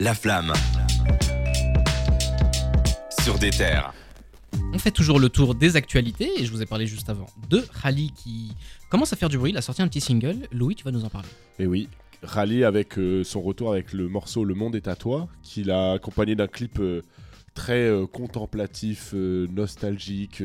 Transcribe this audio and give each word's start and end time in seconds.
La 0.00 0.14
flamme. 0.14 0.52
Sur 3.22 3.38
des 3.38 3.50
terres. 3.50 3.92
On 4.72 4.78
fait 4.78 4.90
toujours 4.90 5.18
le 5.20 5.28
tour 5.28 5.54
des 5.54 5.76
actualités 5.76 6.30
et 6.38 6.44
je 6.46 6.50
vous 6.50 6.62
ai 6.62 6.66
parlé 6.66 6.86
juste 6.86 7.08
avant 7.10 7.26
de 7.48 7.62
Rally 7.72 8.12
qui 8.16 8.52
commence 8.88 9.12
à 9.12 9.16
faire 9.16 9.28
du 9.28 9.38
bruit. 9.38 9.50
Il 9.52 9.56
a 9.58 9.62
sorti 9.62 9.82
un 9.82 9.88
petit 9.88 10.00
single. 10.00 10.36
Louis, 10.52 10.74
tu 10.74 10.84
vas 10.84 10.90
nous 10.90 11.04
en 11.04 11.08
parler. 11.10 11.28
Et 11.58 11.66
oui, 11.66 11.88
Rally 12.22 12.64
avec 12.64 12.98
euh, 12.98 13.24
son 13.24 13.42
retour 13.42 13.72
avec 13.72 13.92
le 13.92 14.08
morceau 14.08 14.44
Le 14.44 14.54
Monde 14.54 14.74
est 14.76 14.88
à 14.88 14.96
toi, 14.96 15.28
qu'il 15.42 15.70
a 15.70 15.92
accompagné 15.92 16.34
d'un 16.34 16.46
clip 16.46 16.78
euh, 16.80 17.02
très 17.54 17.86
euh, 17.88 18.06
contemplatif, 18.06 19.12
nostalgique, 19.12 20.42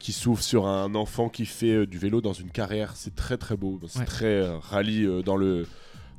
qui 0.00 0.12
s'ouvre 0.12 0.42
sur 0.42 0.66
un 0.66 0.94
enfant 0.96 1.28
qui 1.28 1.46
fait 1.46 1.86
du 1.86 1.98
vélo 1.98 2.20
dans 2.20 2.32
une 2.32 2.50
carrière. 2.50 2.92
C'est 2.96 3.14
très 3.14 3.36
très 3.36 3.56
beau. 3.56 3.78
C'est 3.86 4.00
Ouais. 4.00 4.04
très 4.04 4.26
euh, 4.26 4.58
Rally 4.58 5.04
euh, 5.04 5.22
dans 5.22 5.36
le 5.36 5.66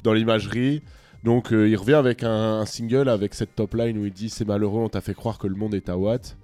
dans 0.04 0.14
l'imagerie. 0.14 0.84
Donc 1.28 1.52
euh, 1.52 1.68
il 1.68 1.76
revient 1.76 1.96
avec 2.06 2.24
un, 2.24 2.60
un 2.62 2.66
single 2.66 3.10
avec 3.10 3.34
cette 3.34 3.54
top 3.54 3.74
line 3.74 3.98
où 3.98 4.06
il 4.06 4.14
dit 4.14 4.30
c'est 4.30 4.46
malheureux, 4.48 4.80
on 4.82 4.88
t'a 4.88 5.02
fait 5.02 5.14
croire 5.14 5.38
que 5.38 5.48
le 5.48 5.56
monde 5.56 5.74
est 5.76 5.90
à 5.90 5.98
Watt. 5.98 6.38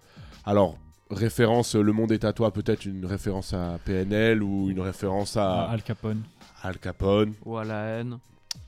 Alors 0.46 0.78
référence, 1.10 1.76
euh, 1.78 1.82
le 1.82 1.94
monde 1.94 2.12
est 2.12 2.26
à 2.26 2.34
toi, 2.34 2.52
peut-être 2.52 2.84
une 2.86 3.06
référence 3.06 3.54
à 3.54 3.80
PNL 3.86 4.44
ou 4.44 4.70
une 4.70 4.82
référence 4.82 5.38
à 5.38 5.70
Al 5.70 5.82
Capone. 5.84 6.22
Al 6.64 6.78
Capone. 6.80 7.32
Ou 7.46 7.56
à 7.58 7.64
la 7.64 7.80
haine. 8.00 8.18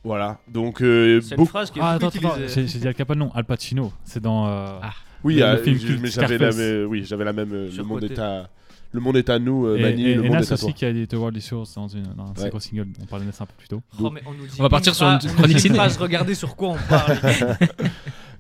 Voilà. 0.06 0.40
Donc 0.48 0.82
euh, 0.82 1.20
C'est 1.22 1.36
une 1.36 1.46
phrase 1.48 1.70
qui 1.70 1.80
est 1.80 1.82
Ah, 1.84 1.92
attends, 1.92 2.09
j'ai 2.48 2.64
dit 2.64 2.88
Al 2.88 2.95
Capone, 2.95 3.20
non, 3.20 3.32
Al 3.36 3.44
Pacino. 3.44 3.92
C'est 4.06 4.22
dans. 4.22 4.48
euh, 4.48 4.80
Ah. 4.82 4.94
Oui, 5.26 5.36
Le- 5.36 5.44
euh, 5.44 5.56
le 5.58 5.64
film 5.76 6.06
j'avais 6.06 6.38
la, 6.38 6.52
même- 6.54 6.86
oui, 6.88 7.04
j'avais 7.04 7.26
la 7.26 7.34
même. 7.34 7.52
euh, 7.52 7.70
Le 7.76 7.84
monde 7.84 8.04
est 8.06 8.20
à, 8.20 8.48
le 8.95 9.02
monde 9.02 9.17
est 9.17 9.30
à 9.30 9.38
nous, 9.38 9.66
euh, 9.67 9.77
et, 9.77 9.81
Mani. 9.81 10.04
et, 10.05 10.16
le 10.16 10.22
et 10.26 10.27
monde 10.27 10.31
Nas 10.38 10.40
est 10.41 10.52
à 10.54 10.58
toi. 10.58 10.66
aussi 10.70 10.73
qui 10.73 10.85
a 10.85 10.91
dit 10.94 11.08
The 11.08 11.13
World 11.13 11.38
is 11.38 11.48
Yours 11.52 11.67
dans, 11.76 11.88
une, 11.88 12.03
dans 12.16 12.26
un 12.36 12.44
Ouais. 12.44 12.49
gros 12.49 12.59
singles. 12.59 12.88
On 13.02 13.05
parlait 13.05 13.26
de 13.26 13.31
ça 13.31 13.44
un 13.44 13.48
peu 13.48 13.53
plus 13.58 13.67
tôt. 13.67 13.81
Oh, 13.99 14.09
mais 14.09 14.22
on, 14.26 14.34
nous 14.34 14.48
dit 14.48 14.55
On 14.59 14.63
va 14.63 14.70
partir 14.70 14.95
sur 14.95 15.05
une 15.05 15.20
phrase- 15.20 15.34
chronique 15.36 15.59
ciné. 15.59 15.76
phrase, 15.76 15.98
regardez 15.98 16.34
sur 16.36 16.55
quoi 16.55 16.70
on 16.70 16.77
parle. 16.90 17.17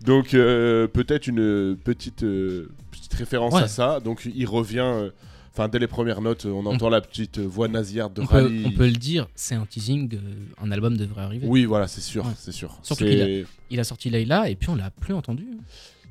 Donc 0.05 0.33
euh, 0.33 0.87
peut-être 0.87 1.27
une 1.27 1.75
petite 1.83 2.23
euh, 2.23 2.69
petite 2.91 3.13
référence 3.13 3.53
Ouais. 3.53 3.63
à 3.63 3.67
ça. 3.67 3.99
Donc 3.99 4.27
il 4.33 4.45
revient. 4.47 4.79
euh, 4.79 5.09
Enfin, 5.57 5.69
dès 5.69 5.79
les 5.79 5.87
premières 5.87 6.19
notes, 6.19 6.45
euh, 6.45 6.49
on 6.51 6.65
entend 6.65 6.89
la 6.89 6.99
petite 6.99 7.37
euh, 7.37 7.45
voix 7.47 7.69
nasillarde 7.69 8.13
de 8.13 8.21
On 8.23 8.25
peut, 8.25 8.35
Rally. 8.43 8.63
on 8.65 8.71
peut 8.71 8.87
le 8.87 8.91
dire, 8.91 9.25
c'est 9.35 9.55
un 9.55 9.65
teasing. 9.65 10.13
euh, 10.13 10.17
un 10.61 10.69
album 10.69 10.97
devrait 10.97 11.21
arriver. 11.21 11.47
Oui, 11.47 11.63
voilà, 11.63 11.87
c'est 11.87 12.01
sûr, 12.01 12.25
Ouais. 12.25 12.31
c'est 12.37 12.51
sûr. 12.51 12.77
Surtout 12.83 13.05
C'est- 13.05 13.45
Il 13.69 13.79
a 13.79 13.85
sorti 13.85 14.09
Layla 14.09 14.49
et 14.49 14.55
puis 14.55 14.67
on 14.69 14.75
l'a 14.75 14.89
plus 14.89 15.13
entendu. 15.13 15.45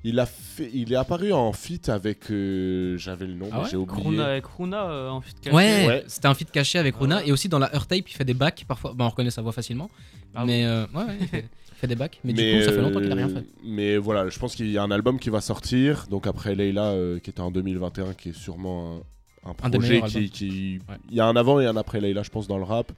Il 0.04 0.20
a 0.20 0.26
fait, 0.26 0.70
il 0.74 0.92
est 0.92 0.96
apparu 0.96 1.32
en 1.32 1.52
feat 1.52 1.88
avec, 1.88 2.30
euh, 2.30 2.96
j'avais 2.98 3.26
le 3.26 3.34
nom, 3.34 3.48
Ah 3.50 3.56
mais 3.56 3.62
ouais 3.64 3.68
j'ai 3.70 3.76
oublié. 3.76 4.20
Avec 4.20 4.44
Kruna 4.44 4.84
euh, 4.90 5.08
en 5.08 5.20
fit 5.20 5.34
caché. 5.40 5.56
Ouais, 5.56 5.86
Ouais. 5.86 6.04
c'était 6.06 6.28
un 6.28 6.34
feat 6.34 6.50
caché 6.50 6.78
avec 6.78 6.94
Runa 6.96 7.24
et 7.24 7.32
aussi 7.32 7.48
dans 7.48 7.58
la 7.58 7.72
Earth 7.74 7.88
Tape 7.88 8.08
il 8.08 8.12
fait 8.14 8.24
des 8.24 8.34
bacs 8.34 8.64
parfois. 8.68 8.92
Bah, 8.94 9.06
on 9.06 9.08
reconnaît 9.08 9.30
sa 9.30 9.42
voix 9.42 9.52
facilement. 9.52 9.90
Ah 10.34 10.44
mais 10.44 10.64
euh, 10.66 10.86
ouais, 10.94 11.04
ouais, 11.04 11.16
il, 11.20 11.26
fait, 11.28 11.44
il 11.72 11.74
fait 11.76 11.86
des 11.86 11.94
bacs. 11.96 12.20
Mais, 12.24 12.32
du 12.32 12.42
coup, 12.42 12.62
ça 12.64 12.72
fait 12.72 12.80
longtemps 12.80 13.00
qu'il 13.00 13.10
a 13.12 13.14
rien 13.14 13.28
euh, 13.30 13.34
fait. 13.34 13.44
Mais 13.64 13.96
voilà, 13.96 14.28
je 14.28 14.38
pense 14.38 14.54
qu'il 14.54 14.70
y 14.70 14.76
a 14.78 14.82
un 14.82 14.90
album 14.90 15.18
qui 15.18 15.30
va 15.30 15.40
sortir. 15.40 16.06
Donc 16.10 16.26
après 16.26 16.54
Leila, 16.54 16.88
euh, 16.90 17.18
qui 17.18 17.30
était 17.30 17.40
en 17.40 17.50
2021, 17.50 18.12
qui 18.14 18.28
est 18.30 18.32
sûrement 18.36 19.02
un, 19.46 19.50
un 19.50 19.54
Un 19.62 19.70
des 19.70 19.78
projet 19.78 19.94
meilleurs 19.94 20.08
qui, 20.08 20.16
albums. 20.18 20.30
qui- 20.30 20.78
Ouais. 20.88 20.96
il 21.10 21.16
y 21.16 21.20
a 21.20 21.26
un 21.26 21.36
avant 21.36 21.60
et 21.60 21.66
un 21.66 21.76
après 21.76 22.00
Leila, 22.00 22.22
je 22.22 22.30
pense, 22.30 22.46
dans 22.46 22.58
le 22.58 22.64
rap. 22.64 22.92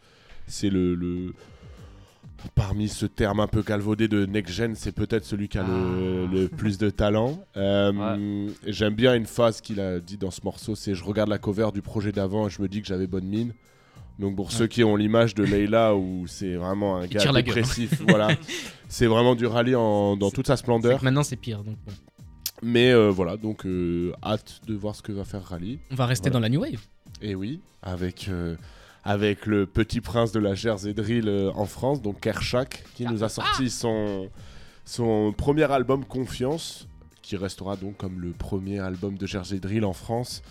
C'est 0.49 0.71
le, 0.71 0.95
le- 0.95 1.35
parmi 2.55 2.89
ce 2.89 3.07
terme 3.07 3.41
un 3.41 3.47
peu 3.47 3.63
calvaudé 3.63 4.09
de 4.09 4.27
next 4.27 4.55
gen, 4.55 4.75
c'est 4.75 4.93
peut-être 4.93 5.25
celui 5.25 5.49
qui 5.49 5.59
a 5.59 5.63
le, 5.63 6.27
Ah. 6.29 6.33
le 6.33 6.49
plus 6.49 6.79
de 6.79 6.91
talent. 6.91 7.39
Euh, 7.57 8.49
J'aime 8.67 8.95
bien 8.95 9.15
une 9.15 9.27
phrase 9.27 9.61
qu'il 9.61 9.81
a 9.81 10.01
dit 10.01 10.17
dans 10.17 10.31
ce 10.31 10.41
morceau, 10.45 10.75
c'est 10.75 10.95
je 10.95 11.05
regarde 11.05 11.29
la 11.29 11.39
cover 11.39 11.69
du 11.73 11.83
projet 11.83 12.13
d'avant 12.13 12.47
et 12.47 12.51
je 12.51 12.61
me 12.63 12.69
dis 12.69 12.81
que 12.83 12.87
j'avais 12.89 13.07
bonne 13.07 13.27
mine. 13.27 13.53
Donc 14.19 14.35
pour 14.37 14.51
ceux 14.53 14.67
qui 14.67 14.83
ont 14.83 14.97
l'image 14.97 15.35
de 15.35 15.45
Leila 15.45 15.95
où 15.97 16.27
c'est 16.27 16.55
vraiment 16.55 16.97
un 16.97 17.05
Il 17.05 17.09
gars 17.11 17.33
dépressif, 17.33 18.01
voilà, 18.09 18.29
c'est 18.89 19.07
vraiment 19.07 19.35
du 19.35 19.47
rallye 19.47 19.75
en- 19.75 20.17
dans 20.17 20.31
toute 20.31 20.47
sa 20.47 20.57
splendeur. 20.57 21.03
Maintenant 21.05 21.23
c'est 21.23 21.37
pire. 21.37 21.59
Donc, 21.65 21.77
bon. 21.87 21.93
Mais 22.63 22.91
euh, 22.93 23.11
voilà, 23.11 23.37
donc 23.37 23.67
euh, 23.67 24.13
hâte 24.23 24.61
de 24.67 24.75
voir 24.75 24.97
ce 24.97 25.03
que 25.03 25.13
va 25.13 25.25
faire 25.25 25.43
Rally. 25.45 25.79
On 25.91 25.95
va 25.95 26.07
rester 26.07 26.31
Voilà. 26.31 26.49
dans 26.49 26.55
la 26.55 26.59
New 26.59 26.63
Wave. 26.63 26.81
Et 27.21 27.35
oui, 27.35 27.61
avec, 27.83 28.29
euh, 28.31 28.57
avec 29.07 29.47
le 29.47 29.67
petit 29.67 30.01
prince 30.01 30.33
de 30.33 30.41
la 30.41 30.57
Jersey 30.57 30.93
Drill 30.93 31.29
euh, 31.29 31.53
en 31.55 31.65
France, 31.65 32.03
donc 32.03 32.19
Kershak, 32.19 32.83
qui 32.97 33.05
nous 33.05 33.23
a 33.23 33.29
sorti 33.29 33.71
son, 33.71 34.29
son 34.85 35.33
premier 35.33 35.71
album 35.71 36.05
Confiance, 36.05 36.89
qui 37.23 37.37
restera 37.37 37.77
donc 37.77 37.97
comme 37.97 38.21
le 38.21 38.33
premier 38.33 38.81
album 38.81 39.17
de 39.17 39.25
Jersey 39.25 39.61
Drill 39.61 39.85
en 39.85 39.93
France. 39.93 40.43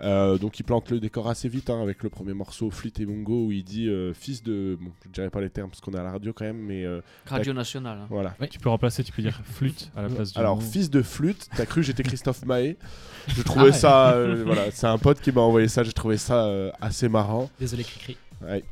Euh, 0.00 0.38
donc 0.38 0.58
il 0.58 0.62
plante 0.64 0.90
le 0.90 0.98
décor 1.00 1.28
assez 1.28 1.48
vite 1.48 1.70
hein, 1.70 1.80
avec 1.82 2.02
le 2.02 2.08
premier 2.08 2.32
morceau 2.34 2.70
Fleet 2.70 2.92
et 2.98 3.06
Mungo 3.06 3.46
où 3.46 3.52
il 3.52 3.62
dit 3.62 3.88
euh, 3.88 4.12
fils 4.14 4.42
de 4.42 4.76
bon 4.80 4.90
je 5.06 5.10
dirais 5.10 5.30
pas 5.30 5.40
les 5.40 5.50
termes 5.50 5.68
parce 5.70 5.80
qu'on 5.80 5.92
est 5.92 5.98
à 5.98 6.02
la 6.02 6.10
radio 6.12 6.32
quand 6.32 6.44
même 6.44 6.56
mais 6.58 6.84
euh, 6.84 7.00
Radio 7.26 7.52
Nationale. 7.52 7.98
hein. 7.98 8.06
voilà 8.10 8.34
Tu 8.50 8.58
peux 8.58 8.68
remplacer, 8.68 9.04
tu 9.04 9.12
peux 9.12 9.22
dire 9.22 9.40
flûte 9.44 9.90
à 9.96 10.02
la 10.02 10.08
place 10.08 10.32
du. 10.32 10.38
Alors, 10.38 10.56
mot. 10.56 10.62
fils 10.62 10.90
de 10.90 11.02
flûte, 11.02 11.48
t'as 11.56 11.66
cru 11.66 11.82
que 11.82 11.86
j'étais 11.86 12.02
Christophe 12.02 12.42
Mahé. 12.46 12.76
Je 13.28 13.42
trouvais 13.42 13.66
ouais. 13.66 13.72
ça. 13.72 14.12
euh, 14.14 14.42
voilà, 14.44 14.70
c'est 14.70 14.86
un 14.86 14.98
pote 14.98 15.20
qui 15.20 15.30
m'a 15.30 15.40
envoyé 15.42 15.68
ça, 15.68 15.82
j'ai 15.84 15.92
trouvé 15.92 16.16
ça 16.16 16.46
euh, 16.46 16.70
assez 16.80 17.08
marrant. 17.08 17.50
Désolé, 17.60 17.84
Cricri. 17.84 18.16
Ouais. 18.42 18.64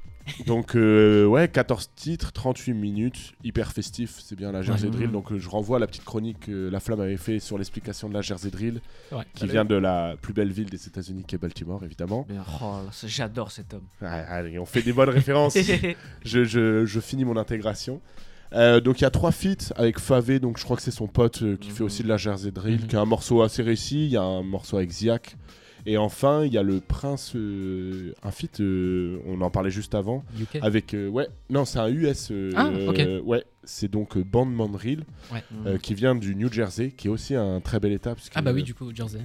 Donc, 0.47 0.77
euh, 0.77 1.25
ouais, 1.27 1.49
14 1.49 1.91
titres, 1.97 2.33
38 2.33 2.73
minutes, 2.75 3.33
hyper 3.43 3.73
festif, 3.73 4.17
c'est 4.23 4.37
bien 4.37 4.53
la 4.53 4.63
Jersey 4.63 4.87
Ouais. 4.87 4.93
Drill. 4.93 5.11
Donc, 5.11 5.33
euh, 5.33 5.39
je 5.39 5.49
renvoie 5.49 5.79
à 5.79 5.81
la 5.81 5.87
petite 5.87 6.05
chronique 6.05 6.41
que 6.47 6.69
La 6.69 6.79
Flamme 6.79 7.01
avait 7.01 7.17
fait 7.17 7.41
sur 7.41 7.59
l'explication 7.59 8.09
de 8.09 8.15
la 8.15 8.21
Jersey 8.21 8.51
Drill, 8.51 8.81
Ouais. 9.13 9.25
qui 9.35 9.47
vient 9.47 9.65
de 9.65 9.75
la 9.75 10.17
plus 10.21 10.33
belle 10.33 10.53
ville 10.53 10.71
des 10.71 10.87
États-Unis 10.87 11.25
qui 11.27 11.35
est 11.35 11.39
Baltimore, 11.39 11.83
évidemment. 11.85 12.27
Oh, 12.63 12.81
J'adore 13.07 13.51
cet 13.51 13.75
homme. 13.75 13.85
Allez, 14.01 14.59
on 14.59 14.67
fait 14.67 14.83
des 14.83 14.93
bonnes 14.93 15.09
références. 15.11 15.57
je, 16.25 16.45
je- 16.45 16.85
je 16.87 17.01
finis 17.01 17.25
mon 17.25 17.37
intégration. 17.37 18.01
Euh, 18.53 18.81
donc 18.81 19.01
il 19.01 19.03
y 19.03 19.07
a 19.07 19.11
trois 19.11 19.31
feats 19.31 19.73
avec 19.77 20.01
Favé, 20.01 20.41
donc 20.41 20.59
je 20.59 20.65
crois 20.65 20.77
que 20.77 20.83
c'est 20.83 20.91
son 20.91 21.07
pote 21.07 21.39
qui 21.59 21.69
Mhm. 21.71 21.75
fait 21.77 21.83
aussi 21.85 22.03
de 22.03 22.09
la 22.09 22.17
Jersey 22.17 22.51
Drill, 22.51 22.81
Mhm. 22.83 22.87
qui 22.89 22.97
a 22.97 23.01
un 23.01 23.05
morceau 23.05 23.43
assez 23.43 23.63
réussi, 23.63 24.07
il 24.07 24.11
y 24.13 24.17
a 24.17 24.23
un 24.23 24.43
morceau 24.43 24.77
avec 24.77 24.91
Ziak. 24.91 25.37
Et 25.87 25.97
enfin, 25.97 26.45
il 26.45 26.53
y 26.53 26.59
a 26.59 26.63
le 26.63 26.81
Prince, 26.81 27.33
euh, 27.37 28.13
un 28.23 28.31
feat, 28.31 28.61
euh, 28.61 29.19
on 29.27 29.41
en 29.41 29.51
parlait 29.51 29.71
juste 29.71 29.95
avant, 29.95 30.23
UK. 30.39 30.59
avec, 30.63 30.93
euh, 30.95 31.09
ouais, 31.09 31.27
non 31.49 31.65
c'est 31.65 31.79
un 31.79 31.89
US, 31.89 32.29
euh, 32.31 32.51
Ah, 32.57 32.69
ok. 32.89 32.99
euh, 32.99 33.21
ouais, 33.23 33.45
c'est 33.65 33.91
donc 33.91 34.19
Bandman 34.19 34.75
Reel, 34.77 35.05
Ouais. 35.33 35.43
euh, 35.67 35.79
qui 35.79 35.95
vient 35.95 36.15
du 36.15 36.35
New 36.37 36.53
Jersey, 36.53 36.91
qui 36.91 37.09
est 37.09 37.11
aussi 37.11 37.35
un 37.35 37.61
très 37.61 37.81
bel 37.81 37.93
état, 37.93 38.15
parce 38.15 38.29
que 38.29 38.35
Ah 38.37 38.43
bah 38.43 38.53
oui, 38.53 38.63
du 38.63 38.75
coup, 38.75 38.95
Jersey. 38.95 39.21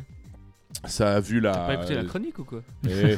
ça 0.85 1.16
a 1.16 1.19
vu 1.19 1.39
la... 1.41 1.51
T'as 1.51 1.66
pas 1.67 1.73
écouté 1.75 1.95
la 1.95 2.03
chronique 2.05 2.39
ou 2.39 2.43
quoi 2.45 2.61
Et- 2.89 3.17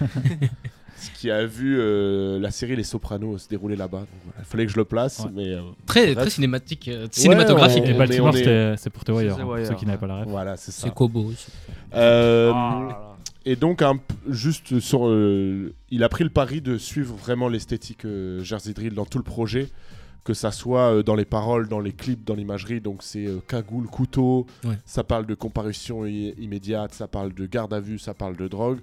ce 1.00 1.12
qui 1.12 1.30
a 1.30 1.46
vu 1.46 1.78
euh, 1.80 2.40
la 2.40 2.50
série 2.50 2.76
Les 2.76 2.84
Sopranos 2.84 3.38
se 3.44 3.48
dérouler 3.48 3.76
là-bas. 3.76 4.08
Voilà, 4.24 4.40
Il 4.40 4.46
fallait 4.46 4.66
que 4.66 4.72
je 4.72 4.78
le 4.78 4.84
place, 4.86 5.20
Ouais. 5.20 5.30
mais 5.36 5.54
euh, 5.54 5.62
Très, 5.86 6.16
très 6.16 6.30
cinématique, 6.32 6.88
euh, 6.88 7.08
cinématographique. 7.12 7.84
on- 7.86 7.88
Et 7.88 7.92
est- 7.92 7.94
Baltimore, 7.94 8.30
on 8.30 8.36
est- 8.36 8.38
c'était- 8.40 8.74
c'est 8.78 8.90
pour 8.90 9.04
The 9.04 9.10
Wire, 9.10 9.36
C'est 9.36 9.42
hein, 9.42 9.46
pour 9.46 9.58
ceux 9.68 9.76
qui 9.76 9.86
n'avaient 9.86 10.00
pas 10.00 10.08
la 10.08 10.22
ref. 10.22 10.28
voilà, 10.28 10.58
c'est 10.58 10.72
ça. 10.72 10.88
C'est 10.88 10.94
Kobo 10.96 11.26
aussi. 11.26 11.52
Et 13.50 13.56
donc, 13.56 13.82
un 13.82 13.98
juste 14.28 14.80
sur. 14.82 15.08
euh, 15.08 15.74
il 15.90 16.04
a 16.04 16.10
pris 16.10 16.26
le 16.26 16.30
pari 16.30 16.60
de 16.62 16.78
suivre 16.78 17.16
vraiment 17.16 17.48
l'esthétique 17.48 18.04
euh, 18.04 18.44
Jersey 18.44 18.74
Drill 18.74 18.94
dans 18.94 19.06
tout 19.06 19.18
le 19.20 19.24
projet, 19.24 19.70
que 20.26 20.34
ça 20.34 20.52
soit 20.52 20.92
euh, 20.96 21.02
dans 21.04 21.16
les 21.16 21.24
paroles, 21.24 21.70
dans 21.70 21.80
les 21.80 21.94
clips, 21.94 22.26
dans 22.26 22.36
l'imagerie. 22.36 22.82
Donc, 22.82 23.04
c'est 23.04 23.26
cagoule, 23.48 23.88
couteau, 23.88 24.48
Ouais. 24.66 24.78
ça 24.86 25.06
parle 25.06 25.26
de 25.26 25.34
comparution 25.34 26.06
immédiate, 26.06 26.94
ça 26.94 27.08
parle 27.08 27.34
de 27.34 27.46
garde 27.46 27.74
à 27.74 27.80
vue, 27.80 28.00
ça 28.00 28.14
parle 28.14 28.36
de 28.36 28.50
drogue. 28.50 28.80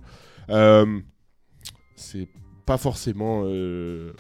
C'est 1.97 2.29
pas 2.65 2.79
forcément. 2.79 3.43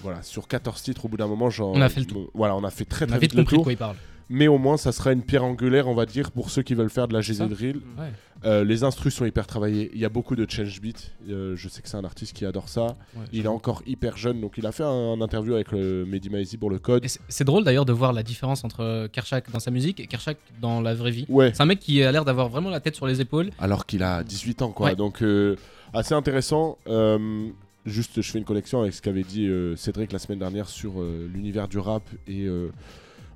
voilà, 0.02 0.22
sur 0.22 0.46
14 0.46 0.82
titres, 0.82 1.06
au 1.06 1.08
bout 1.08 1.16
d'un 1.16 1.26
moment, 1.26 1.48
j'en. 1.48 1.72
On 1.72 1.80
a 1.80 1.88
fait 1.88 2.00
le 2.00 2.06
tour. 2.06 2.30
Voilà, 2.34 2.54
on 2.54 2.64
a 2.64 2.70
fait 2.70 2.84
très 2.84 3.06
On 3.06 3.08
très 3.08 3.16
a 3.16 3.18
vite 3.18 3.30
vite 3.30 3.38
le 3.38 3.42
compris 3.44 3.54
de 3.54 3.56
tour. 3.56 3.64
quoi 3.64 3.72
il 3.72 3.78
parle. 3.78 3.96
Mais 4.30 4.48
au 4.48 4.58
moins, 4.58 4.76
ça 4.76 4.90
sera 4.92 5.12
une 5.12 5.22
pierre 5.22 5.44
angulaire, 5.44 5.86
on 5.88 5.94
va 5.94 6.06
dire, 6.06 6.30
pour 6.30 6.50
ceux 6.50 6.62
qui 6.62 6.74
veulent 6.74 6.90
faire 6.90 7.08
de 7.08 7.12
la. 7.12 7.20
Jersey 7.20 7.46
Drill. 7.46 7.76
Ouais. 7.98 8.10
Euh, 8.46 8.62
les 8.64 8.84
instrus 8.84 9.14
sont 9.14 9.24
hyper 9.24 9.46
travaillés. 9.46 9.90
Il 9.94 10.00
y 10.00 10.04
a 10.04 10.08
beaucoup 10.10 10.36
de 10.36 10.44
change 10.48 10.80
beat. 10.80 11.12
Euh, 11.30 11.56
je 11.56 11.68
sais 11.68 11.80
que 11.80 11.88
c'est 11.88 11.96
un 11.96 12.04
artiste 12.04 12.34
qui 12.34 12.44
adore 12.44 12.68
ça. 12.68 12.82
Ouais, 13.16 13.24
Il 13.32 13.44
est 13.44 13.48
encore 13.48 13.82
hyper 13.86 14.16
jeune, 14.18 14.40
donc 14.40 14.58
il 14.58 14.66
a 14.66 14.72
fait 14.72 14.82
un, 14.82 14.88
un 14.88 15.20
interview 15.22 15.54
avec 15.54 15.72
le 15.72 16.04
Mehdi 16.04 16.28
Maizi 16.28 16.58
pour 16.58 16.68
le 16.70 16.78
code. 16.78 17.06
C'est- 17.28 17.44
drôle 17.44 17.64
d'ailleurs 17.64 17.86
de 17.86 17.92
voir 17.92 18.12
la 18.12 18.22
différence 18.22 18.62
entre 18.64 19.06
Kershak 19.08 19.50
dans 19.50 19.60
sa 19.60 19.70
musique 19.70 19.98
et 20.00 20.06
Kershak 20.06 20.36
dans 20.60 20.80
la 20.82 20.94
vraie 20.94 21.10
vie. 21.10 21.24
Ouais, 21.30 21.52
C'est 21.54 21.62
un 21.62 21.66
mec 21.66 21.80
qui 21.80 22.02
a 22.02 22.12
l'air 22.12 22.24
d'avoir 22.26 22.48
vraiment 22.50 22.68
la 22.70 22.80
tête 22.80 22.96
sur 22.96 23.06
les 23.06 23.20
épaules. 23.22 23.50
alors 23.58 23.86
qu'il 23.86 24.02
a 24.02 24.22
18 24.24 24.60
ans, 24.62 24.72
quoi. 24.72 24.88
Ouais. 24.90 24.96
Donc, 24.96 25.22
euh, 25.22 25.56
assez 25.94 26.12
intéressant. 26.14 26.76
Euh, 26.86 27.48
juste, 27.86 28.20
je 28.20 28.30
fais 28.30 28.38
une 28.38 28.44
connexion 28.44 28.80
avec 28.82 28.92
ce 28.92 29.00
qu'avait 29.00 29.22
dit 29.22 29.46
euh, 29.46 29.74
Cédric 29.76 30.12
la 30.12 30.18
semaine 30.18 30.38
dernière 30.38 30.68
sur 30.68 31.00
euh, 31.00 31.28
l'univers 31.32 31.66
du 31.68 31.78
rap 31.78 32.02
et 32.28 32.42
euh, 32.44 32.68
euh, 32.68 32.70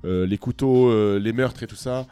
les 0.03 0.37
couteaux, 0.37 0.89
euh, 0.89 1.19
les 1.19 1.33
meurtres 1.33 1.63
et 1.63 1.67
tout 1.67 1.75
ça. 1.75 2.05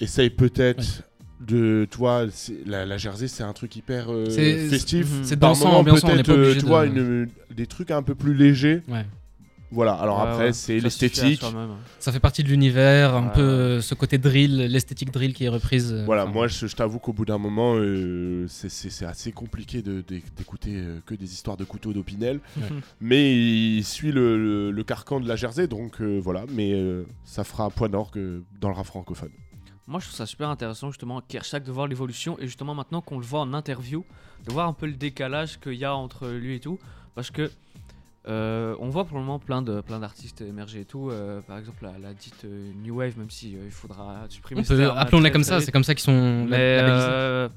Essaye 0.00 0.30
peut-être. 0.30 1.02
De 1.40 1.86
toi, 1.88 2.24
la, 2.66 2.84
la 2.84 2.98
Jersey, 2.98 3.28
c'est 3.28 3.44
un 3.44 3.52
truc 3.52 3.76
hyper 3.76 4.06
euh, 4.10 4.26
festif. 4.70 5.06
C'est 5.22 5.38
dansant, 5.38 5.84
peut-être, 5.84 6.30
euh, 6.30 6.52
tu 6.54 6.62
de... 6.62 6.66
vois, 6.66 6.84
une- 6.84 7.28
des 7.54 7.66
trucs 7.68 7.92
un 7.92 8.02
peu 8.02 8.16
plus 8.16 8.34
légers. 8.34 8.82
Ouais. 8.88 9.06
Voilà, 9.70 9.92
alors 9.94 10.22
Ouais, 10.22 10.28
après, 10.28 10.44
ouais. 10.46 10.52
c'est 10.54 10.80
l'esthétique. 10.80 11.40
soi-même. 11.40 11.70
Ça 11.98 12.10
fait 12.10 12.20
partie 12.20 12.42
de 12.42 12.48
l'univers, 12.48 13.14
un 13.14 13.26
Ouais, 13.26 13.32
peu 13.34 13.40
euh, 13.42 13.80
ce 13.82 13.94
côté 13.94 14.16
drill, 14.16 14.56
l'esthétique 14.66 15.10
drill 15.12 15.34
qui 15.34 15.44
est 15.44 15.48
reprise. 15.50 15.92
euh, 15.92 16.04
Voilà, 16.06 16.22
enfin, 16.24 16.32
moi 16.32 16.48
je, 16.48 16.66
je 16.66 16.74
t'avoue 16.74 16.98
qu'au 16.98 17.12
bout 17.12 17.26
d'un 17.26 17.36
moment, 17.36 17.74
euh, 17.76 18.46
c'est- 18.48 19.04
assez 19.04 19.30
compliqué 19.32 19.82
de- 19.82 20.02
de- 20.08 20.20
d'écouter 20.36 20.82
que 21.04 21.14
des 21.14 21.32
histoires 21.32 21.56
de 21.58 21.64
couteaux 21.64 21.92
d'Opinel. 21.92 22.40
Ouais. 22.56 22.62
Mais 23.00 23.36
il 23.36 23.84
suit 23.84 24.10
le, 24.12 24.38
le- 24.38 24.70
le 24.70 24.84
carcan 24.84 25.20
de 25.20 25.28
la 25.28 25.36
Jersey, 25.36 25.66
donc 25.68 26.00
euh, 26.00 26.18
voilà. 26.18 26.44
Mais 26.50 26.72
euh, 26.72 27.04
ça 27.24 27.44
fera 27.44 27.64
un 27.64 27.70
point 27.70 27.88
d'orgue 27.90 28.42
dans 28.60 28.68
le 28.70 28.74
rap 28.74 28.86
francophone. 28.86 29.30
Moi, 29.86 30.00
je 30.00 30.06
trouve 30.06 30.16
ça 30.16 30.26
super 30.26 30.48
intéressant, 30.50 30.90
justement, 30.90 31.20
Kershak, 31.20 31.64
de 31.64 31.72
voir 31.72 31.86
l'évolution 31.86 32.38
et 32.38 32.46
justement 32.46 32.74
maintenant 32.74 33.00
qu'on 33.00 33.18
le 33.18 33.24
voit 33.24 33.40
en 33.40 33.54
interview, 33.54 34.04
de 34.46 34.52
voir 34.52 34.66
un 34.68 34.72
peu 34.74 34.86
le 34.86 34.92
décalage 34.92 35.58
qu'il 35.60 35.74
y 35.74 35.84
a 35.84 35.94
entre 35.94 36.28
lui 36.28 36.56
et 36.56 36.60
tout. 36.60 36.78
Parce 37.14 37.30
que 37.30 37.50
euh, 38.28 38.76
on 38.80 38.88
voit 38.90 39.04
pour 39.06 39.16
le 39.18 39.24
moment 39.24 39.38
plein 39.38 39.62
de 39.62 39.80
plein 39.80 39.98
d'artistes 40.00 40.40
émerger 40.42 40.80
et 40.80 40.84
tout. 40.84 41.10
euh, 41.10 41.40
par 41.40 41.56
exemple, 41.58 41.82
la, 41.84 41.98
la 41.98 42.12
dite 42.14 42.44
euh, 42.44 42.72
New 42.82 42.96
Wave, 42.96 43.18
même 43.18 43.30
si 43.30 43.56
euh, 43.56 43.60
il 43.64 43.70
faudra 43.70 44.26
supprimer 44.28 44.60
Appelons-les 44.98 45.30
comme 45.30 45.44
ça, 45.44 45.60
c'est 45.60 45.72
comme 45.72 45.84
ça 45.84 45.94
qu'ils 45.94 46.04
sont 46.04 46.44
Mais, 46.44 46.78
euh, 46.82 47.48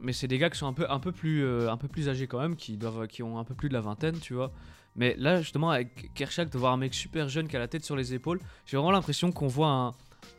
mais 0.00 0.12
c'est 0.12 0.26
des 0.28 0.38
gars 0.38 0.50
qui 0.50 0.58
sont 0.58 0.66
un 0.66 0.72
peu, 0.72 0.86
un 0.90 0.98
peu 0.98 1.12
plus, 1.12 1.44
euh, 1.44 1.70
un 1.70 1.76
peu 1.76 1.88
plus 1.88 2.08
âgés 2.08 2.26
quand 2.26 2.40
même, 2.40 2.56
qui 2.56 2.76
doivent, 2.76 3.06
qui 3.06 3.22
ont 3.22 3.38
un 3.38 3.44
peu 3.44 3.54
plus 3.54 3.68
de 3.68 3.74
la 3.74 3.80
vingtaine, 3.80 4.18
tu 4.18 4.34
vois. 4.34 4.50
Mais 4.96 5.14
là, 5.18 5.40
justement, 5.42 5.70
avec 5.70 6.12
Kershak, 6.14 6.50
de 6.50 6.58
voir 6.58 6.72
un 6.72 6.76
mec 6.76 6.94
super 6.94 7.28
jeune 7.28 7.48
qui 7.48 7.56
a 7.56 7.58
la 7.58 7.68
tête 7.68 7.84
sur 7.84 7.96
les 7.96 8.14
épaules, 8.14 8.40
j'ai 8.66 8.76
vraiment 8.76 8.92
l'impression 8.92 9.32
qu'on 9.32 9.48
voit 9.48 9.68
un, 9.68 9.88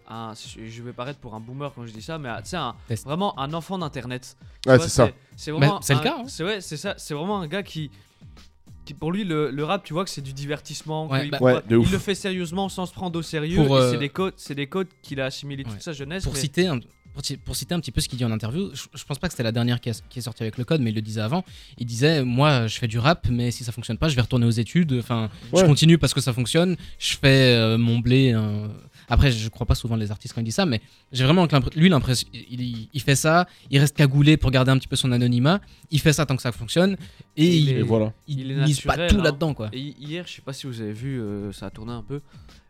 un- 0.09 0.33
je 0.33 0.81
vais 0.81 0.93
paraître 0.93 1.19
pour 1.19 1.35
un 1.35 1.39
boomer 1.41 1.71
quand 1.75 1.85
je 1.85 1.91
dis 1.91 2.01
ça, 2.01 2.17
mais 2.17 2.29
tu 2.41 2.49
sais, 2.51 2.57
un- 2.57 2.73
Test. 2.87 3.05
vraiment 3.05 3.37
un 3.39 3.53
enfant 3.53 3.77
d'internet. 3.77 4.37
Tu 4.63 4.69
Ouais, 4.69 4.79
c'est 4.79 4.89
ça. 4.89 5.09
C'est 5.35 5.51
vraiment. 5.51 5.81
C'est 5.81 5.93
le 5.95 5.99
cas, 5.99 6.15
hein. 6.19 6.23
C'est 6.27 6.43
ouais, 6.43 6.61
c'est 6.61 6.77
ça. 6.77 6.95
C'est 6.97 7.13
vraiment 7.13 7.39
un 7.41 7.47
gars 7.47 7.63
qui. 7.63 7.91
Pour 8.93 9.11
lui, 9.11 9.23
le, 9.23 9.49
le 9.49 9.63
rap, 9.63 9.83
tu 9.83 9.93
vois 9.93 10.03
que 10.03 10.09
c'est 10.11 10.21
du 10.21 10.33
divertissement. 10.33 11.07
Ouais, 11.07 11.27
bah- 11.29 11.37
croit- 11.37 11.53
Ouais, 11.55 11.61
de 11.67 11.75
il 11.75 11.79
ouf. 11.79 11.91
le 11.91 11.97
fait 11.97 12.15
sérieusement 12.15 12.69
sans 12.69 12.85
se 12.85 12.93
prendre 12.93 13.17
au 13.17 13.21
sérieux. 13.21 13.59
Euh, 13.59 13.91
c'est 13.91 13.97
des 13.97 14.09
codes, 14.09 14.33
c'est 14.37 14.55
des 14.55 14.67
codes 14.67 14.87
qu'il 15.01 15.19
a 15.21 15.25
assimilés 15.25 15.63
toute 15.63 15.73
Ouais. 15.73 15.79
sa 15.79 15.93
jeunesse. 15.93 16.23
Pour 16.23 16.33
mais- 16.33 16.39
citer, 16.39 16.67
un, 16.67 16.79
pour, 17.13 17.23
ci- 17.25 17.37
pour 17.37 17.55
citer 17.55 17.73
un 17.73 17.79
petit 17.79 17.91
peu 17.91 18.01
ce 18.01 18.09
qu'il 18.09 18.17
dit 18.17 18.25
en 18.25 18.31
interview, 18.31 18.69
je, 18.73 18.83
je 18.93 19.03
pense 19.05 19.17
pas 19.19 19.27
que 19.27 19.33
c'était 19.33 19.43
la 19.43 19.51
dernière 19.51 19.79
qui, 19.79 19.89
a- 19.89 20.01
qui 20.09 20.19
est 20.19 20.21
sortie 20.21 20.43
avec 20.43 20.57
le 20.57 20.65
code, 20.65 20.81
mais 20.81 20.91
il 20.91 20.95
le 20.95 21.01
disait 21.01 21.21
avant. 21.21 21.43
Il 21.77 21.85
disait 21.85 22.23
Moi, 22.23 22.67
je 22.67 22.77
fais 22.77 22.87
du 22.87 22.99
rap, 22.99 23.27
mais 23.29 23.51
si 23.51 23.63
ça 23.63 23.71
fonctionne 23.71 23.97
pas, 23.97 24.09
je 24.09 24.15
vais 24.15 24.21
retourner 24.21 24.45
aux 24.45 24.49
études. 24.51 24.93
Enfin, 24.99 25.29
je 25.55 25.63
continue 25.63 25.97
parce 25.97 26.13
que 26.13 26.21
ça 26.21 26.33
fonctionne. 26.33 26.75
Je 26.99 27.15
fais 27.15 27.55
euh, 27.55 27.77
mon 27.77 27.99
blé. 27.99 28.33
euh. 28.33 28.67
Après, 29.09 29.31
je 29.31 29.49
crois 29.49 29.65
pas 29.67 29.75
souvent 29.75 29.95
les 29.95 30.11
artistes 30.11 30.33
quand 30.33 30.41
ils 30.41 30.45
disent 30.45 30.55
ça, 30.55 30.65
mais 30.65 30.81
j'ai 31.11 31.23
vraiment 31.23 31.47
lui 31.75 31.89
l'impression. 31.89 32.27
Il, 32.33 32.61
il- 32.93 33.01
fait 33.01 33.15
ça, 33.15 33.47
il 33.69 33.79
reste 33.79 33.95
cagoulé 33.95 34.37
pour 34.37 34.49
garder 34.51 34.71
un 34.71 34.77
petit 34.77 34.87
peu 34.87 34.95
son 34.95 35.11
anonymat. 35.11 35.61
Il 35.91 35.99
fait 35.99 36.13
ça 36.13 36.25
tant 36.25 36.35
que 36.35 36.41
ça 36.41 36.51
fonctionne. 36.51 36.97
Et 37.37 37.45
Il 37.55 37.69
il, 37.69 37.69
est- 37.77 37.81
voilà. 37.81 38.13
il 38.27 38.39
il 38.41 38.51
est 38.51 38.55
mise 38.65 38.81
pas 38.81 39.07
tout 39.07 39.17
hein. 39.19 39.23
là-dedans, 39.23 39.53
quoi. 39.53 39.69
Et 39.73 39.79
hi- 39.79 39.95
hier, 39.99 40.25
je 40.27 40.33
sais 40.33 40.41
pas 40.41 40.53
si 40.53 40.65
vous 40.67 40.81
avez 40.81 40.93
vu, 40.93 41.19
euh, 41.21 41.51
ça 41.51 41.67
a 41.67 41.69
tourné 41.69 41.91
un 41.93 42.01
peu. 42.03 42.21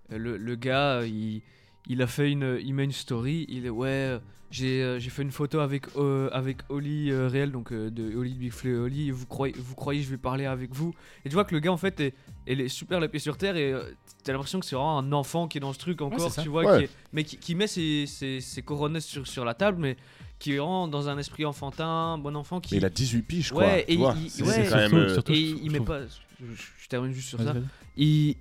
Le, 0.09 0.37
le 0.37 0.55
gars, 0.55 1.03
il, 1.05 1.41
il 1.87 2.01
a 2.01 2.07
fait 2.07 2.31
une, 2.31 2.59
il 2.63 2.73
met 2.73 2.83
une 2.83 2.91
story. 2.91 3.45
Il 3.49 3.65
est 3.65 3.69
ouais, 3.69 4.19
j'ai 4.51 4.81
euh, 4.83 4.99
j'ai 4.99 5.09
fait 5.09 5.21
une 5.21 5.31
photo 5.31 5.59
avec 5.59 5.83
euh, 5.97 6.29
avec 6.31 6.57
Oli 6.69 7.11
euh, 7.11 7.27
réel, 7.27 7.51
donc 7.51 7.71
euh, 7.71 7.89
de 7.89 8.15
Oli 8.15 8.33
de 8.33 8.39
Big 8.39 8.53
et 8.65 8.73
Oli. 8.75 9.11
Vous 9.11 9.25
croyez, 9.25 9.53
vous 9.57 9.75
croyez, 9.75 10.01
je 10.01 10.09
vais 10.09 10.17
parler 10.17 10.45
avec 10.45 10.73
vous? 10.73 10.93
Et 11.25 11.29
tu 11.29 11.33
vois 11.35 11.43
que 11.45 11.53
le 11.53 11.59
gars 11.59 11.71
en 11.71 11.77
fait 11.77 11.99
est, 11.99 12.13
il 12.47 12.61
est 12.61 12.67
super 12.69 12.99
la 12.99 13.07
pied 13.07 13.19
sur 13.19 13.37
terre 13.37 13.57
et 13.57 13.71
euh, 13.73 13.83
t'as 14.23 14.31
l'impression 14.33 14.59
que 14.59 14.65
c'est 14.65 14.75
vraiment 14.75 14.99
un 14.99 15.11
enfant 15.11 15.47
qui 15.47 15.57
est 15.57 15.61
dans 15.61 15.73
ce 15.73 15.79
truc 15.79 16.01
encore, 16.01 16.33
tu 16.35 16.49
vois, 16.49 16.63
Ouais. 16.65 16.77
qui 16.79 16.83
est- 16.85 16.89
mais 17.13 17.23
qui, 17.23 17.37
qui 17.37 17.55
met 17.55 17.67
ses, 17.67 18.05
ses, 18.07 18.39
ses 18.39 18.63
sur, 18.99 19.27
sur 19.27 19.45
la 19.45 19.53
table, 19.53 19.77
mais 19.81 19.97
qui 20.39 20.53
est 20.53 20.57
vraiment 20.57 20.87
dans 20.87 21.09
un 21.09 21.17
esprit 21.17 21.45
enfantin, 21.45 22.17
bon 22.17 22.35
enfant 22.35 22.59
qui. 22.59 22.75
Mais 22.75 22.79
il 22.81 22.85
a 22.85 22.89
18 22.89 23.21
piges, 23.23 23.51
quoi. 23.51 23.63
Ouais, 23.63 23.85
tu 23.87 23.93
et 23.93 23.97
vois. 23.97 24.15
il- 24.21 24.29
C'est 24.29 24.43
ouais. 24.43 24.51
c'est 24.53 24.69
quand 24.69 24.75
même. 24.77 24.89
Surtout- 24.89 25.13
surtout- 25.13 25.31
et 25.31 25.35
je 25.35 25.55
il, 25.63 25.71
met 25.71 25.79
pas. 25.79 26.01
Je, 26.05 26.45
je 26.83 26.87
termine 26.87 27.13
juste 27.13 27.29
sur 27.29 27.41
ça. 27.41 27.53
Il, 27.97 28.35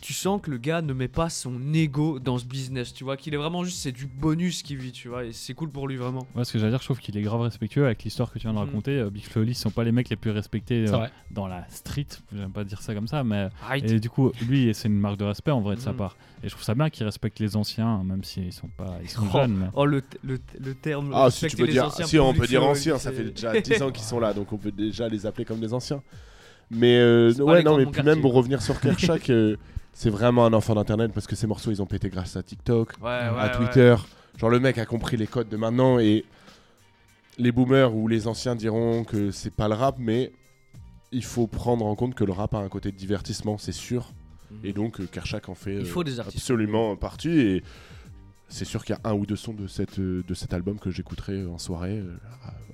tu 0.00 0.12
sens 0.12 0.40
que 0.42 0.50
le 0.50 0.58
gars 0.58 0.82
ne 0.82 0.92
met 0.92 1.08
pas 1.08 1.28
son 1.30 1.72
ego 1.72 2.18
dans 2.18 2.38
ce 2.38 2.44
business, 2.44 2.92
tu 2.92 3.04
vois, 3.04 3.16
qu'il 3.16 3.32
est 3.34 3.36
vraiment 3.36 3.64
juste 3.64 3.78
c'est 3.78 3.92
du 3.92 4.06
bonus 4.06 4.62
qu'il 4.62 4.76
vit, 4.76 4.92
tu 4.92 5.08
vois, 5.08 5.24
et 5.24 5.32
c'est 5.32 5.54
cool 5.54 5.70
pour 5.70 5.88
lui 5.88 5.96
vraiment. 5.96 6.26
Ouais, 6.34 6.44
ce 6.44 6.52
que 6.52 6.58
j'allais 6.58 6.70
dire, 6.72 6.80
je 6.80 6.84
trouve 6.84 6.98
qu'il 7.00 7.16
est 7.16 7.22
grave 7.22 7.40
respectueux 7.40 7.86
avec 7.86 8.02
l'histoire 8.04 8.30
que 8.32 8.38
tu 8.38 8.46
viens 8.46 8.52
de 8.54 8.58
Mhm. 8.58 8.66
raconter. 8.66 8.90
Euh, 8.98 9.10
Big 9.10 9.24
Flo 9.24 9.42
Oli 9.42 9.54
sont 9.54 9.70
pas 9.70 9.84
les 9.84 9.92
mecs 9.92 10.08
les 10.10 10.16
plus 10.16 10.30
respectés 10.30 10.86
euh, 10.88 11.06
dans 11.30 11.46
la 11.46 11.66
street, 11.70 12.06
j'aime 12.34 12.50
pas 12.52 12.64
dire 12.64 12.80
ça 12.82 12.94
comme 12.94 13.08
ça, 13.08 13.24
mais 13.24 13.48
et 13.76 13.98
du 14.00 14.10
coup, 14.10 14.30
lui, 14.48 14.72
c'est 14.74 14.88
une 14.88 14.98
marque 14.98 15.16
de 15.18 15.24
respect 15.24 15.50
en 15.50 15.60
vrai 15.60 15.76
de 15.76 15.80
sa 15.80 15.92
Mhm. 15.92 15.96
part. 15.98 16.16
Et 16.42 16.48
je 16.48 16.52
trouve 16.52 16.64
ça 16.64 16.74
bien 16.74 16.90
qu'il 16.90 17.04
respecte 17.06 17.38
les 17.40 17.56
anciens, 17.56 18.02
même 18.04 18.22
s'ils 18.22 18.52
sont 18.52 18.68
pas, 18.68 18.98
ils 19.02 19.08
sont 19.08 19.22
Oh. 19.32 19.38
jeunes. 19.38 19.56
mais- 19.56 19.66
Oh 19.74 19.86
le, 19.86 20.02
le, 20.22 20.38
terme. 20.74 21.10
Ah, 21.14 21.30
si 21.30 21.46
tu 21.46 21.56
peux 21.56 21.64
les 21.64 21.72
dire. 21.72 21.86
anciens 21.86 22.04
Si, 22.06 22.18
on 22.18 22.34
peut 22.34 22.46
dire 22.46 22.60
Flo, 22.60 22.70
anciens, 22.70 22.98
ça 22.98 23.12
fait 23.12 23.24
déjà 23.24 23.58
10 23.60 23.80
ans 23.82 23.90
qu'ils 23.90 24.04
sont 24.04 24.20
là, 24.20 24.34
donc 24.34 24.52
on 24.52 24.58
peut 24.58 24.70
déjà 24.72 25.08
les 25.08 25.24
appeler 25.24 25.44
comme 25.46 25.60
des 25.60 25.72
anciens. 25.72 26.02
Mais 26.70 26.96
euh, 26.98 27.32
ouais, 27.40 27.62
non, 27.62 27.76
mais 27.76 27.86
puis 27.86 28.02
même 28.02 28.20
pour 28.20 28.32
revenir 28.34 28.60
sur 28.62 28.80
Kershak, 28.80 29.28
euh, 29.30 29.56
c'est 29.94 30.10
vraiment 30.10 30.44
un 30.44 30.52
enfant 30.52 30.74
d'internet 30.74 31.12
parce 31.14 31.26
que 31.26 31.36
ces 31.36 31.46
morceaux 31.46 31.70
ils 31.70 31.80
ont 31.80 31.86
pété 31.86 32.10
grâce 32.10 32.36
à 32.36 32.42
TikTok, 32.42 32.92
Ouais, 33.02 33.10
à 33.10 33.34
ouais. 33.34 33.52
Twitter. 33.52 33.94
Genre 34.38 34.50
le 34.50 34.60
mec 34.60 34.76
a 34.78 34.84
compris 34.86 35.16
les 35.16 35.26
codes 35.26 35.48
de 35.48 35.56
maintenant 35.56 35.98
et 35.98 36.24
les 37.38 37.52
boomers 37.52 37.94
ou 37.94 38.06
les 38.08 38.26
anciens 38.26 38.54
diront 38.56 39.04
que 39.04 39.30
c'est 39.30 39.50
pas 39.54 39.68
le 39.68 39.74
rap, 39.74 39.96
mais 39.98 40.32
il 41.12 41.24
faut 41.24 41.46
prendre 41.46 41.86
en 41.86 41.94
compte 41.94 42.14
que 42.14 42.24
le 42.24 42.32
rap 42.32 42.54
a 42.54 42.58
un 42.58 42.68
côté 42.68 42.90
de 42.92 42.96
divertissement, 42.96 43.56
c'est 43.58 43.72
sûr. 43.72 44.12
Mhm. 44.50 44.58
Et 44.64 44.72
donc 44.72 45.00
euh, 45.00 45.06
Kershak 45.06 45.48
en 45.48 45.54
fait 45.54 45.74
Il 45.74 45.80
euh, 45.80 45.84
faut 45.84 46.04
des 46.04 46.18
artistes. 46.20 46.38
absolument 46.38 46.96
partie. 46.96 47.30
Et 47.40 47.62
c'est 48.48 48.64
sûr 48.64 48.84
qu'il 48.84 48.94
y 48.94 48.98
a 48.98 49.08
un 49.10 49.14
ou 49.14 49.26
deux 49.26 49.36
sons 49.36 49.54
de, 49.54 49.66
cette, 49.66 49.98
euh, 49.98 50.22
de 50.26 50.34
cet 50.34 50.52
album 50.52 50.78
que 50.78 50.90
j'écouterai 50.90 51.46
en 51.46 51.58
soirée, 51.58 51.98
euh, 51.98 52.16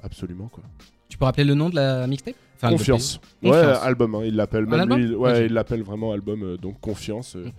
absolument 0.02 0.48
quoi. 0.48 0.62
Tu 1.08 1.18
peux 1.18 1.24
rappeler 1.24 1.44
le 1.44 1.54
nom 1.54 1.68
de 1.68 1.74
la 1.76 2.06
mixtape? 2.06 2.36
Enfin, 2.56 2.70
Confiance. 2.70 3.20
Ouais, 3.42 3.50
Confiance. 3.50 3.78
album, 3.82 4.14
hein, 4.14 4.22
il 4.24 4.36
l'appelle. 4.36 4.64
Un 4.64 4.66
Même 4.70 4.80
album 4.80 4.98
lui, 4.98 5.06
il- 5.06 5.16
ouais, 5.16 5.46
il 5.46 5.52
l'appelle 5.52 5.82
vraiment 5.82 6.12
album, 6.12 6.42
euh, 6.42 6.56
donc 6.56 6.80
Confiance. 6.80 7.36
euh, 7.36 7.46
Mm. 7.46 7.52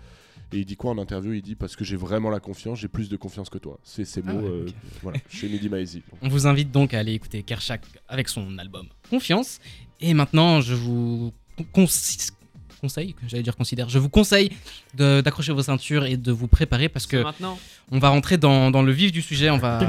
Et 0.54 0.60
il 0.60 0.66
dit 0.66 0.76
quoi 0.76 0.92
en 0.92 0.98
interview? 0.98 1.32
Il 1.32 1.42
dit 1.42 1.56
parce 1.56 1.78
que 1.78 1.86
j'ai 1.86 1.96
vraiment 1.96 2.30
la 2.30 2.42
confiance, 2.42 2.78
j'ai 2.78 2.90
plus 2.90 3.08
de 3.08 3.16
confiance 3.16 3.50
que 3.50 3.58
toi. 3.58 3.80
C'est 3.84 4.04
ces 4.04 4.22
Ah 4.28 4.34
mots, 4.34 4.42
ouais, 4.42 4.50
euh, 4.50 4.66
voilà, 5.02 5.18
chez 5.30 5.48
Midi 5.48 5.70
Maizy. 5.70 6.04
On 6.22 6.28
vous 6.28 6.46
invite 6.46 6.70
donc 6.72 6.94
à 6.94 7.00
aller 7.00 7.14
écouter 7.14 7.42
Kershak 7.42 7.82
avec 8.10 8.28
son 8.28 8.58
album 8.58 8.88
Confiance. 9.10 9.60
Et 10.02 10.14
maintenant, 10.14 10.60
je 10.60 10.74
vous 10.76 11.32
con- 11.72 11.86
conseille, 12.82 13.16
j'allais 13.28 13.44
dire 13.44 13.56
considère, 13.56 13.88
je 13.90 14.00
vous 14.00 14.10
conseille 14.10 14.52
d'accrocher 14.96 15.54
vos 15.54 15.64
ceintures 15.64 16.06
et 16.06 16.18
de 16.18 16.32
vous 16.32 16.48
préparer 16.48 16.90
parce 16.90 17.08
que 17.08 17.18
maintenant. 17.24 17.58
on 17.92 18.00
va 18.00 18.10
rentrer 18.10 18.38
dans, 18.38 18.72
dans 18.72 18.82
le 18.82 18.92
vif 18.92 19.12
du 19.12 19.22
sujet. 19.22 19.50
On 19.50 19.58
va, 19.58 19.80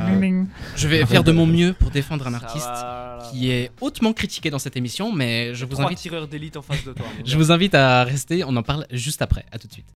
je 0.77 0.89
vais 0.89 1.05
faire 1.07 1.25
de 1.25 1.33
mon 1.33 1.47
mieux 1.47 1.73
pour 1.73 1.91
défendre 1.91 2.27
un 2.27 2.35
artiste 2.35 2.67
va, 2.67 3.19
là. 3.19 3.31
qui 3.31 3.51
est 3.51 3.71
hautement 3.81 4.13
critiqué 4.13 4.51
dans 4.51 4.59
cette 4.59 4.77
émission, 4.77 5.13
mais 5.13 5.55
je 5.55 5.65
vous 5.65 5.73
Trois 5.73 5.87
invite, 5.87 5.99
tireurs 5.99 6.29
d'élite 6.29 6.57
en 6.57 6.63
face 6.63 6.85
de 6.85 6.93
toi. 6.93 7.07
mon 7.19 7.25
je 7.25 7.37
vous 7.37 7.51
invite 7.51 7.75
à 7.75 8.05
rester. 8.05 8.45
On 8.45 8.55
en 8.57 8.63
parle 8.63 8.87
juste 8.93 9.23
après. 9.23 9.45
À 9.51 9.59
tout 9.59 9.67
de 9.67 9.73
suite. 9.73 9.87